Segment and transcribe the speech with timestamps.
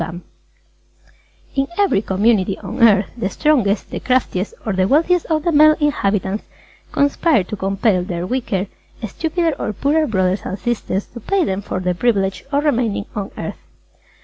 [1.53, 5.75] "_In every community on Earth, the strongest, the craftiest or the wealthiest of the male
[5.79, 6.43] inhabitants
[6.91, 8.65] conspire to compel their weaker,
[9.07, 13.29] stupider or poorer brothers and sisters to pay them for the privilege of remaining on
[13.37, 13.59] earth.